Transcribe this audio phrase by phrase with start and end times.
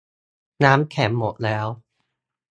[0.63, 1.67] น้ำแข็งหมดแล้ว